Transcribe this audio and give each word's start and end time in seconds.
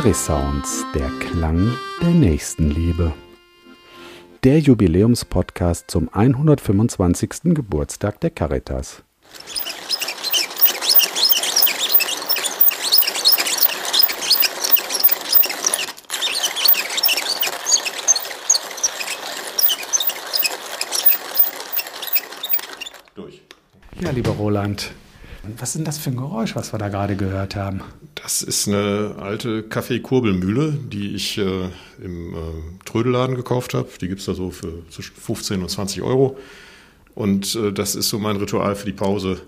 Curry 0.00 0.14
Sounds, 0.14 0.84
der 0.94 1.10
Klang 1.18 1.76
der 2.00 2.10
Nächstenliebe. 2.10 3.12
Der 4.44 4.60
Jubiläumspodcast 4.60 5.90
zum 5.90 6.08
125. 6.12 7.52
Geburtstag 7.52 8.20
der 8.20 8.30
Caritas. 8.30 9.02
Durch. 23.16 23.42
Ja, 23.98 24.12
lieber 24.12 24.30
Roland, 24.30 24.92
was 25.56 25.70
ist 25.70 25.78
denn 25.78 25.84
das 25.84 25.98
für 25.98 26.10
ein 26.10 26.16
Geräusch, 26.16 26.54
was 26.54 26.72
wir 26.72 26.78
da 26.78 26.88
gerade 26.88 27.16
gehört 27.16 27.56
haben? 27.56 27.82
Das 28.22 28.42
ist 28.42 28.66
eine 28.66 29.14
alte 29.20 29.62
Kaffeekurbelmühle, 29.62 30.72
die 30.72 31.14
ich 31.14 31.38
äh, 31.38 31.68
im 32.02 32.34
äh, 32.34 32.38
Trödelladen 32.84 33.36
gekauft 33.36 33.74
habe. 33.74 33.88
Die 34.00 34.08
gibt 34.08 34.20
es 34.20 34.26
da 34.26 34.34
so 34.34 34.50
für 34.50 34.82
zwischen 34.90 35.14
15 35.14 35.62
und 35.62 35.68
20 35.68 36.02
Euro. 36.02 36.36
Und 37.14 37.54
äh, 37.54 37.72
das 37.72 37.94
ist 37.94 38.08
so 38.08 38.18
mein 38.18 38.36
Ritual 38.36 38.74
für 38.74 38.86
die 38.86 38.92
Pause. 38.92 39.40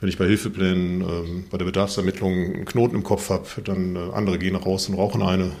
Wenn 0.00 0.08
ich 0.08 0.16
bei 0.16 0.26
Hilfeplänen, 0.26 1.02
ähm, 1.02 1.44
bei 1.50 1.58
der 1.58 1.66
Bedarfsermittlung 1.66 2.32
einen 2.32 2.64
Knoten 2.64 2.96
im 2.96 3.02
Kopf 3.02 3.30
habe, 3.30 3.46
dann 3.64 3.96
äh, 3.96 3.98
andere 4.14 4.38
gehen 4.38 4.56
raus 4.56 4.88
und 4.88 4.94
rauchen 4.94 5.22
eine. 5.22 5.52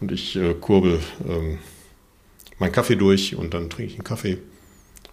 Und 0.00 0.12
ich 0.12 0.36
äh, 0.36 0.54
kurbel 0.54 1.00
ähm, 1.28 1.58
meinen 2.58 2.72
Kaffee 2.72 2.96
durch 2.96 3.36
und 3.36 3.52
dann 3.54 3.68
trinke 3.68 3.92
ich 3.92 3.98
einen 3.98 4.04
Kaffee 4.04 4.38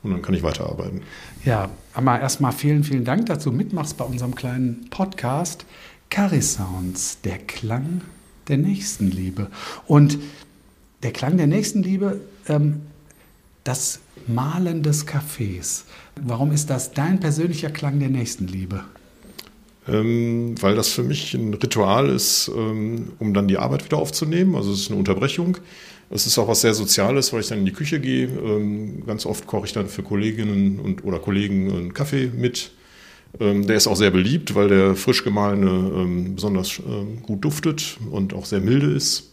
und 0.01 0.11
dann 0.11 0.21
kann 0.21 0.35
ich 0.35 0.43
weiterarbeiten. 0.43 1.01
Ja, 1.45 1.69
aber 1.93 2.19
erstmal 2.19 2.51
vielen, 2.51 2.83
vielen 2.83 3.05
Dank, 3.05 3.25
dass 3.25 3.43
du 3.43 3.51
mitmachst 3.51 3.97
bei 3.97 4.05
unserem 4.05 4.35
kleinen 4.35 4.89
Podcast 4.89 5.65
Curry 6.13 6.43
Sounds, 6.43 7.17
der 7.23 7.39
Klang 7.39 8.01
der 8.47 8.57
Nächstenliebe. 8.57 9.47
Und 9.87 10.19
der 11.01 11.11
Klang 11.11 11.37
der 11.37 11.47
Nächstenliebe, 11.47 12.21
ähm, 12.47 12.81
das 13.63 13.99
Malen 14.27 14.83
des 14.83 15.07
Kaffees. 15.07 15.85
Warum 16.21 16.51
ist 16.51 16.69
das 16.69 16.93
dein 16.93 17.19
persönlicher 17.19 17.71
Klang 17.71 17.99
der 17.99 18.09
Nächstenliebe? 18.09 18.83
Ähm, 19.87 20.53
weil 20.61 20.75
das 20.75 20.89
für 20.89 21.01
mich 21.01 21.33
ein 21.33 21.55
Ritual 21.55 22.07
ist, 22.09 22.51
ähm, 22.55 23.13
um 23.17 23.33
dann 23.33 23.47
die 23.47 23.57
Arbeit 23.57 23.83
wieder 23.83 23.97
aufzunehmen. 23.97 24.55
Also 24.55 24.71
es 24.71 24.81
ist 24.81 24.91
eine 24.91 24.99
Unterbrechung. 24.99 25.57
Es 26.11 26.27
ist 26.27 26.37
auch 26.37 26.47
was 26.47 26.61
sehr 26.61 26.75
Soziales, 26.75 27.33
weil 27.33 27.39
ich 27.39 27.47
dann 27.47 27.57
in 27.57 27.65
die 27.65 27.73
Küche 27.73 27.99
gehe. 27.99 28.27
Ähm, 28.27 29.03
ganz 29.07 29.25
oft 29.25 29.47
koche 29.47 29.65
ich 29.65 29.73
dann 29.73 29.87
für 29.87 30.03
Kolleginnen 30.03 30.79
und, 30.79 31.03
oder 31.05 31.17
Kollegen 31.17 31.71
einen 31.71 31.93
Kaffee 31.95 32.27
mit. 32.27 32.69
Ähm, 33.39 33.65
der 33.65 33.75
ist 33.75 33.87
auch 33.87 33.95
sehr 33.95 34.11
beliebt, 34.11 34.53
weil 34.55 34.67
der 34.67 34.95
frisch 34.95 35.23
gemahlene 35.23 35.69
ähm, 35.69 36.35
besonders 36.35 36.79
ähm, 36.79 37.23
gut 37.23 37.43
duftet 37.43 37.97
und 38.11 38.33
auch 38.33 38.45
sehr 38.45 38.61
milde 38.61 38.91
ist. 38.91 39.31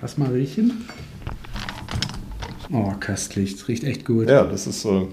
Lass 0.00 0.18
mal 0.18 0.30
riechen. 0.30 0.88
Oh, 2.70 2.92
köstlich. 3.00 3.54
Es 3.54 3.68
riecht 3.68 3.84
echt 3.84 4.04
gut. 4.04 4.28
Ja, 4.28 4.44
das 4.44 4.66
ist, 4.66 4.84
äh, 4.84 5.06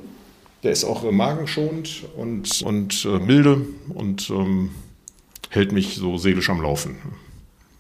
der 0.64 0.72
ist 0.72 0.84
auch 0.84 1.04
äh, 1.04 1.12
magenschonend 1.12 2.04
und, 2.18 2.62
und 2.64 3.06
äh, 3.06 3.20
milde 3.20 3.62
und 3.90 4.30
ähm, 4.30 4.72
hält 5.50 5.72
mich 5.72 5.96
so 5.96 6.18
seelisch 6.18 6.50
am 6.50 6.62
Laufen. 6.62 6.98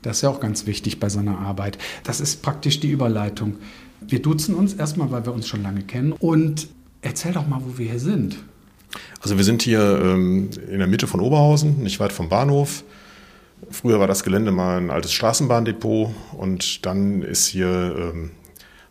Das 0.02 0.18
ist 0.18 0.22
ja 0.22 0.30
auch 0.30 0.40
ganz 0.40 0.68
wichtig 0.68 1.00
bei 1.00 1.10
so 1.10 1.20
einer 1.20 1.40
Arbeit. 1.40 1.80
Das 2.04 2.22
ist 2.22 2.44
praktisch 2.44 2.80
die 2.80 2.92
Überleitung. 2.92 3.56
Wir 4.02 4.22
duzen 4.22 4.54
uns 4.54 4.74
erstmal, 4.74 5.10
weil 5.12 5.26
wir 5.26 5.34
uns 5.34 5.48
schon 5.48 5.64
lange 5.64 5.82
kennen. 5.82 6.12
Und 6.12 6.68
erzähl 7.02 7.34
doch 7.34 7.48
mal, 7.48 7.60
wo 7.66 7.80
wir 7.80 7.90
hier 7.90 8.00
sind. 8.00 8.38
Also 9.22 9.38
wir 9.38 9.44
sind 9.44 9.62
hier 9.62 10.00
ähm, 10.04 10.50
in 10.70 10.80
der 10.80 10.88
Mitte 10.88 11.08
von 11.08 11.20
Oberhausen, 11.20 11.82
nicht 11.82 12.00
weit 12.00 12.14
vom 12.14 12.30
Bahnhof. 12.30 12.84
Früher 13.72 14.00
war 14.00 14.08
das 14.08 14.24
Gelände 14.24 14.52
mal 14.52 14.78
ein 14.78 14.92
altes 14.92 15.14
Straßenbahndepot 15.14 16.12
und 16.38 16.86
dann 16.86 17.22
ist 17.22 17.48
hier 17.48 17.96
ähm, 17.98 18.32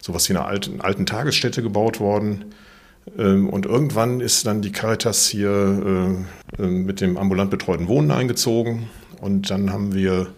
sowas 0.00 0.28
wie 0.28 0.34
eine 0.34 0.44
alten, 0.44 0.81
alten 0.81 1.06
Tagesstätte 1.06 1.62
gebaut 1.62 2.00
worden. 2.00 2.47
Ähm, 3.19 3.48
und 3.48 3.66
irgendwann 3.66 4.20
ist 4.20 4.47
dann 4.47 4.62
die 4.62 4.72
Caritas 4.72 5.26
hier 5.26 6.26
äh, 6.59 6.62
äh, 6.62 6.66
mit 6.66 7.00
dem 7.00 7.16
ambulant 7.16 7.50
betreuten 7.50 7.88
Wohnen 7.88 8.10
eingezogen. 8.10 8.88
Und 9.20 9.50
dann 9.50 9.72
haben 9.72 9.94
wir 9.94 10.28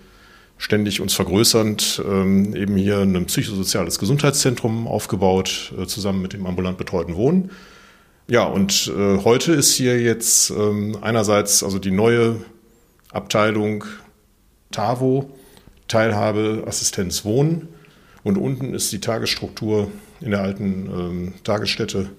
ständig 0.58 1.00
uns 1.00 1.14
vergrößernd 1.14 2.02
ähm, 2.08 2.54
eben 2.54 2.76
hier 2.76 3.00
ein 3.00 3.26
psychosoziales 3.26 3.98
Gesundheitszentrum 3.98 4.86
aufgebaut, 4.86 5.72
äh, 5.78 5.86
zusammen 5.86 6.22
mit 6.22 6.32
dem 6.32 6.46
ambulant 6.46 6.78
betreuten 6.78 7.16
Wohnen. 7.16 7.50
Ja, 8.28 8.42
und 8.42 8.92
äh, 8.96 9.22
heute 9.22 9.52
ist 9.52 9.74
hier 9.74 10.00
jetzt 10.00 10.50
ähm, 10.50 10.98
einerseits 11.00 11.62
also 11.62 11.78
die 11.78 11.92
neue 11.92 12.36
Abteilung 13.12 13.84
TAVO, 14.72 15.30
Teilhabe, 15.86 16.64
Assistenz 16.66 17.24
Wohnen. 17.24 17.68
Und 18.24 18.36
unten 18.36 18.74
ist 18.74 18.90
die 18.90 19.00
Tagesstruktur 19.00 19.92
in 20.20 20.32
der 20.32 20.42
alten 20.42 20.86
ähm, 20.86 21.34
Tagesstätte, 21.44 22.10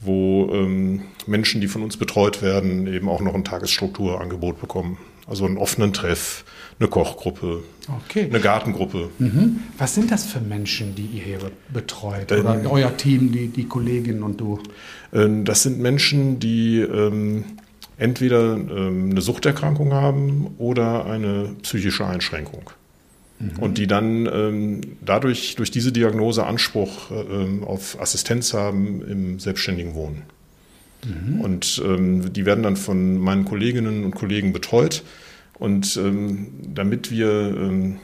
wo 0.00 0.50
ähm, 0.52 1.02
Menschen, 1.26 1.60
die 1.60 1.68
von 1.68 1.84
uns 1.84 1.96
betreut 1.96 2.42
werden, 2.42 2.92
eben 2.92 3.08
auch 3.08 3.20
noch 3.20 3.34
ein 3.34 3.44
Tagesstrukturangebot 3.44 4.60
bekommen. 4.60 4.98
Also 5.28 5.44
einen 5.44 5.58
offenen 5.58 5.92
Treff, 5.92 6.44
eine 6.80 6.88
Kochgruppe, 6.88 7.62
okay. 8.06 8.24
eine 8.24 8.40
Gartengruppe. 8.40 9.10
Mhm. 9.18 9.60
Was 9.76 9.94
sind 9.94 10.10
das 10.10 10.24
für 10.24 10.40
Menschen, 10.40 10.94
die 10.94 11.04
ihr 11.04 11.22
hier 11.22 11.38
betreut? 11.72 12.32
Oder 12.32 12.54
ähm, 12.54 12.66
euer 12.66 12.96
Team, 12.96 13.30
die, 13.30 13.48
die 13.48 13.64
Kolleginnen 13.64 14.22
und 14.22 14.40
du? 14.40 14.58
Ähm, 15.12 15.44
das 15.44 15.62
sind 15.62 15.80
Menschen, 15.80 16.38
die 16.38 16.78
ähm, 16.78 17.44
entweder 17.98 18.54
ähm, 18.54 19.10
eine 19.10 19.20
Suchterkrankung 19.20 19.92
haben 19.92 20.54
oder 20.58 21.04
eine 21.04 21.54
psychische 21.62 22.06
Einschränkung. 22.06 22.70
Mhm. 23.38 23.58
Und 23.60 23.78
die 23.78 23.86
dann 23.86 24.26
ähm, 24.26 24.80
dadurch, 25.04 25.56
durch 25.56 25.70
diese 25.70 25.92
Diagnose 25.92 26.46
Anspruch 26.46 27.10
ähm, 27.10 27.64
auf 27.64 28.00
Assistenz 28.00 28.54
haben 28.54 29.02
im 29.02 29.38
selbstständigen 29.38 29.94
Wohnen. 29.94 30.22
Mhm. 31.06 31.40
Und 31.40 31.82
ähm, 31.84 32.32
die 32.32 32.46
werden 32.46 32.62
dann 32.62 32.76
von 32.76 33.18
meinen 33.18 33.44
Kolleginnen 33.44 34.04
und 34.04 34.14
Kollegen 34.14 34.52
betreut. 34.52 35.02
Und 35.54 35.96
ähm, 35.96 36.48
damit 36.74 37.10
wir 37.10 37.28
ähm, 37.28 37.98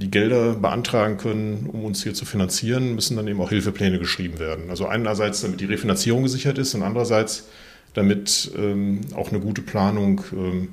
die 0.00 0.10
Gelder 0.10 0.54
beantragen 0.54 1.16
können, 1.16 1.68
um 1.72 1.84
uns 1.84 2.02
hier 2.02 2.14
zu 2.14 2.24
finanzieren, 2.24 2.94
müssen 2.94 3.16
dann 3.16 3.28
eben 3.28 3.40
auch 3.40 3.50
Hilfepläne 3.50 3.98
geschrieben 3.98 4.38
werden. 4.38 4.70
Also 4.70 4.86
einerseits, 4.86 5.40
damit 5.42 5.60
die 5.60 5.66
Refinanzierung 5.66 6.22
gesichert 6.22 6.58
ist 6.58 6.74
und 6.74 6.82
andererseits, 6.82 7.48
damit 7.94 8.50
ähm, 8.56 9.00
auch 9.14 9.30
eine 9.30 9.40
gute 9.40 9.62
Planung 9.62 10.22
ähm, 10.32 10.68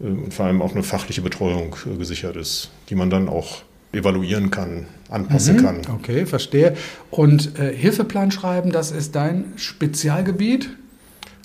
äh, 0.00 0.04
und 0.04 0.32
vor 0.32 0.46
allem 0.46 0.62
auch 0.62 0.72
eine 0.72 0.82
fachliche 0.82 1.22
Betreuung 1.22 1.76
äh, 1.86 1.96
gesichert 1.96 2.36
ist, 2.36 2.70
die 2.88 2.94
man 2.94 3.10
dann 3.10 3.28
auch 3.28 3.62
evaluieren 3.96 4.50
kann, 4.50 4.86
anpassen 5.08 5.56
mhm, 5.56 5.62
kann. 5.62 5.80
Okay, 5.94 6.26
verstehe. 6.26 6.76
Und 7.10 7.58
äh, 7.58 7.74
Hilfeplan 7.74 8.30
schreiben, 8.30 8.72
das 8.72 8.90
ist 8.90 9.14
dein 9.14 9.52
Spezialgebiet? 9.56 10.70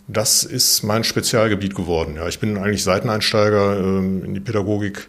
Das 0.07 0.43
ist 0.43 0.83
mein 0.83 1.03
Spezialgebiet 1.03 1.75
geworden. 1.75 2.15
Ja, 2.15 2.27
ich 2.27 2.39
bin 2.39 2.57
eigentlich 2.57 2.83
Seiteneinsteiger 2.83 3.79
ähm, 3.79 4.23
in 4.25 4.33
die 4.33 4.39
Pädagogik, 4.39 5.07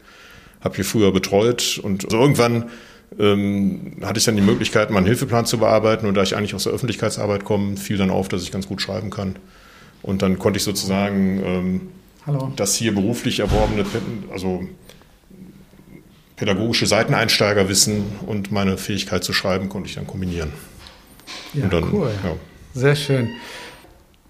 habe 0.60 0.76
hier 0.76 0.84
früher 0.84 1.12
betreut 1.12 1.80
und 1.82 2.04
also 2.04 2.18
irgendwann 2.18 2.70
ähm, 3.18 3.96
hatte 4.02 4.18
ich 4.18 4.24
dann 4.24 4.36
die 4.36 4.42
Möglichkeit, 4.42 4.90
meinen 4.90 5.06
Hilfeplan 5.06 5.44
zu 5.44 5.58
bearbeiten 5.58 6.06
und 6.06 6.14
da 6.14 6.22
ich 6.22 6.36
eigentlich 6.36 6.54
aus 6.54 6.64
der 6.64 6.72
Öffentlichkeitsarbeit 6.72 7.44
komme, 7.44 7.76
fiel 7.76 7.96
dann 7.96 8.10
auf, 8.10 8.28
dass 8.28 8.42
ich 8.42 8.52
ganz 8.52 8.68
gut 8.68 8.80
schreiben 8.80 9.10
kann. 9.10 9.36
Und 10.02 10.22
dann 10.22 10.38
konnte 10.38 10.58
ich 10.58 10.64
sozusagen 10.64 11.42
ähm, 11.44 11.80
das 12.56 12.74
hier 12.74 12.94
beruflich 12.94 13.40
erworbene, 13.40 13.84
also 14.32 14.62
pädagogische 16.42 16.86
Seiteneinsteigerwissen 16.86 18.02
und 18.26 18.50
meine 18.50 18.76
Fähigkeit 18.76 19.22
zu 19.22 19.32
schreiben 19.32 19.68
konnte 19.68 19.88
ich 19.88 19.94
dann 19.94 20.08
kombinieren. 20.08 20.52
Ja, 21.54 21.68
dann, 21.68 21.84
cool. 21.92 22.10
Ja. 22.24 22.34
Sehr 22.74 22.96
schön. 22.96 23.28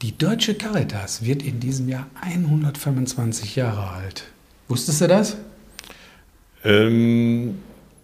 Die 0.03 0.19
Deutsche 0.19 0.55
Caritas 0.55 1.25
wird 1.25 1.43
in 1.43 1.59
diesem 1.59 1.89
Jahr 1.89 2.07
125 2.21 3.57
Jahre 3.57 3.93
alt. 3.93 4.25
Wusstest 4.69 5.01
du 5.01 5.09
das? 5.09 5.39
Ähm, 6.65 7.55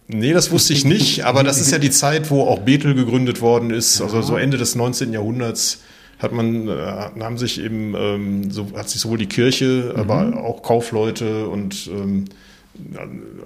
nee, 0.06 0.32
das 0.32 0.50
wusste 0.50 0.72
ich 0.72 0.86
nicht, 0.86 1.26
aber 1.26 1.44
das 1.44 1.60
ist 1.60 1.70
ja 1.70 1.78
die 1.78 1.90
Zeit, 1.90 2.30
wo 2.30 2.44
auch 2.44 2.60
Bethel 2.60 2.94
gegründet 2.94 3.42
worden 3.42 3.68
ist, 3.68 4.00
also 4.00 4.22
so 4.22 4.38
Ende 4.38 4.56
des 4.56 4.74
19. 4.74 5.12
Jahrhunderts 5.12 5.82
hat 6.18 6.32
man, 6.32 6.66
äh, 6.66 6.72
haben 7.20 7.36
sich 7.36 7.60
eben, 7.60 7.94
ähm, 7.94 8.50
so, 8.50 8.68
hat 8.74 8.88
sich 8.88 9.02
sowohl 9.02 9.18
die 9.18 9.26
Kirche, 9.26 9.92
mhm. 9.92 10.00
aber 10.00 10.42
auch 10.42 10.62
Kaufleute 10.62 11.46
und 11.48 11.88
ähm, 11.88 12.24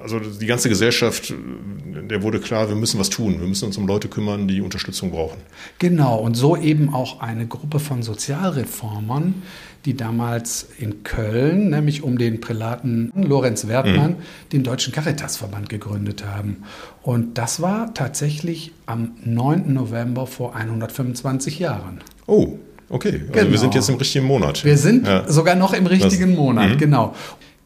also 0.01 0.19
die 0.19 0.47
ganze 0.47 0.69
Gesellschaft, 0.69 1.33
der 2.11 2.23
wurde 2.23 2.41
klar, 2.41 2.69
wir 2.69 2.77
müssen 2.77 2.99
was 2.99 3.11
tun. 3.11 3.41
Wir 3.41 3.49
müssen 3.49 3.67
uns 3.67 3.77
um 3.77 3.87
Leute 3.87 4.09
kümmern, 4.09 4.49
die 4.49 4.61
Unterstützung 4.61 5.11
brauchen. 5.11 5.39
Genau, 5.79 6.17
und 6.19 6.35
so 6.35 6.57
eben 6.57 6.93
auch 6.93 7.21
eine 7.21 7.47
Gruppe 7.47 7.79
von 7.79 8.03
Sozialreformern, 8.03 9.43
die 9.85 9.97
damals 9.97 10.69
in 10.79 11.03
Köln, 11.03 11.71
nämlich 11.71 12.03
um 12.03 12.19
den 12.19 12.41
Prälaten 12.41 13.13
Lorenz 13.17 13.67
Wertmann, 13.67 14.13
mhm. 14.13 14.17
den 14.53 14.63
Deutschen 14.63 14.93
Caritasverband 14.93 15.69
gegründet 15.69 16.25
haben. 16.25 16.59
Und 17.03 17.39
das 17.39 17.61
war 17.61 17.93
tatsächlich 17.95 18.73
am 18.87 19.13
9. 19.25 19.73
November 19.73 20.27
vor 20.27 20.55
125 20.55 21.59
Jahren. 21.59 22.01
Oh, 22.27 22.59
okay. 22.89 23.23
Also 23.23 23.33
genau. 23.33 23.51
wir 23.51 23.59
sind 23.59 23.75
jetzt 23.75 23.89
im 23.89 23.97
richtigen 23.97 24.27
Monat. 24.27 24.65
Wir 24.65 24.79
sind 24.79 25.07
ja. 25.07 25.29
sogar 25.31 25.57
noch 25.57 25.73
im 25.73 25.87
richtigen 25.87 26.31
das, 26.31 26.39
Monat, 26.39 26.71
mhm. 26.71 26.79
genau. 26.79 27.15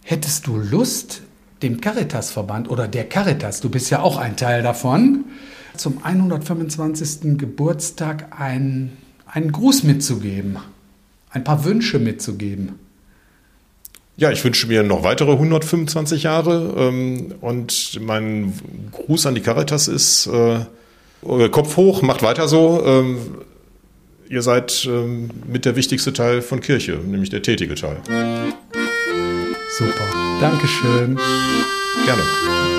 Hättest 0.03 0.47
du 0.47 0.57
Lust, 0.57 1.23
dem 1.63 1.81
Caritasverband 1.81 2.71
oder 2.71 2.89
der 2.89 3.09
Caritas, 3.09 3.61
du 3.61 3.71
bist 3.71 3.91
ja 3.91 4.01
auch 4.01 4.19
ein 4.19 4.37
Teil 4.37 4.63
davon, 4.63 5.25
zum 5.77 6.03
125. 6.03 7.39
Geburtstag 7.39 8.39
einen, 8.39 8.97
einen 9.27 9.53
Gruß 9.53 9.83
mitzugeben, 9.85 10.59
ein 11.31 11.45
paar 11.45 11.65
Wünsche 11.65 11.99
mitzugeben. 11.99 12.79
Ja, 14.19 14.31
ich 14.31 14.43
wünsche 14.45 14.67
mir 14.67 14.83
noch 14.83 15.03
weitere 15.03 15.33
125 15.33 16.23
Jahre 16.23 16.75
ähm, 16.79 17.35
und 17.43 18.01
mein 18.01 18.55
Gruß 18.93 19.27
an 19.27 19.35
die 19.35 19.43
Caritas 19.43 19.89
ist 19.89 20.27
äh, 20.27 20.61
Kopf 21.51 21.77
hoch, 21.77 22.01
macht 22.01 22.23
weiter 22.23 22.49
so. 22.49 22.83
Ähm, 22.85 23.19
ihr 24.29 24.41
seid 24.41 24.87
ähm, 24.91 25.31
mit 25.47 25.67
der 25.67 25.77
wichtigste 25.77 26.15
Teil 26.15 26.41
von 26.41 26.61
Kirche, 26.61 26.93
nämlich 26.93 27.29
der 27.29 27.43
tätige 27.43 27.75
Teil. 27.75 27.99
Super, 29.77 30.26
Dankeschön. 30.41 31.19
Gerne. 32.05 32.76